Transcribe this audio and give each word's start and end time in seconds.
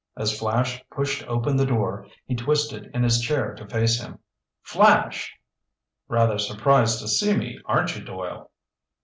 As 0.17 0.35
Flash 0.35 0.83
pushed 0.89 1.23
open 1.27 1.57
the 1.57 1.65
door, 1.67 2.07
he 2.25 2.33
twisted 2.33 2.89
in 2.91 3.03
his 3.03 3.21
chair 3.21 3.53
to 3.53 3.67
face 3.67 4.01
him. 4.01 4.17
"Flash!" 4.63 5.31
"Rather 6.07 6.39
surprised 6.39 6.97
to 7.01 7.07
see 7.07 7.37
me, 7.37 7.59
aren't 7.65 7.95
you, 7.95 8.03
Doyle?" 8.03 8.49